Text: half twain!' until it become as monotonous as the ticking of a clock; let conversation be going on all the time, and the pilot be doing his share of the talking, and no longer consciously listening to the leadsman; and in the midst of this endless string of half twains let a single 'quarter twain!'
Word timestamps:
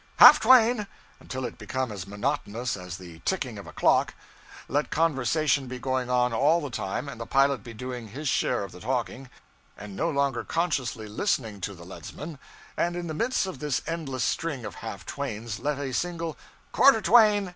half 0.17 0.39
twain!' 0.39 0.87
until 1.19 1.45
it 1.45 1.59
become 1.59 1.91
as 1.91 2.07
monotonous 2.07 2.75
as 2.75 2.97
the 2.97 3.19
ticking 3.19 3.59
of 3.59 3.67
a 3.67 3.71
clock; 3.71 4.15
let 4.67 4.89
conversation 4.89 5.67
be 5.67 5.77
going 5.77 6.09
on 6.09 6.33
all 6.33 6.59
the 6.59 6.71
time, 6.71 7.07
and 7.07 7.21
the 7.21 7.25
pilot 7.27 7.63
be 7.63 7.71
doing 7.71 8.07
his 8.07 8.27
share 8.27 8.63
of 8.63 8.71
the 8.71 8.79
talking, 8.79 9.29
and 9.77 9.95
no 9.95 10.09
longer 10.09 10.43
consciously 10.43 11.07
listening 11.07 11.61
to 11.61 11.75
the 11.75 11.85
leadsman; 11.85 12.39
and 12.75 12.95
in 12.95 13.05
the 13.05 13.13
midst 13.13 13.45
of 13.45 13.59
this 13.59 13.83
endless 13.85 14.23
string 14.23 14.65
of 14.65 14.73
half 14.81 15.05
twains 15.05 15.59
let 15.59 15.77
a 15.77 15.93
single 15.93 16.35
'quarter 16.71 16.99
twain!' 16.99 17.49